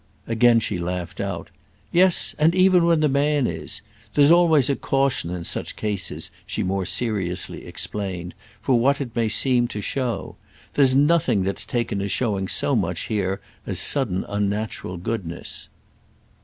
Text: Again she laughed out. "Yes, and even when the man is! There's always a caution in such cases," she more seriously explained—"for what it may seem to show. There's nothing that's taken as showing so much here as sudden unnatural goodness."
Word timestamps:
Again 0.25 0.59
she 0.59 0.79
laughed 0.79 1.21
out. 1.21 1.51
"Yes, 1.91 2.33
and 2.39 2.55
even 2.55 2.85
when 2.85 3.01
the 3.01 3.07
man 3.07 3.45
is! 3.45 3.81
There's 4.15 4.31
always 4.31 4.67
a 4.67 4.75
caution 4.75 5.29
in 5.29 5.43
such 5.43 5.75
cases," 5.75 6.31
she 6.47 6.63
more 6.63 6.87
seriously 6.87 7.67
explained—"for 7.67 8.79
what 8.79 8.99
it 8.99 9.15
may 9.15 9.29
seem 9.29 9.67
to 9.67 9.79
show. 9.79 10.37
There's 10.73 10.95
nothing 10.95 11.43
that's 11.43 11.65
taken 11.65 12.01
as 12.01 12.11
showing 12.11 12.47
so 12.47 12.75
much 12.75 13.01
here 13.13 13.41
as 13.67 13.77
sudden 13.77 14.25
unnatural 14.27 14.97
goodness." 14.97 15.67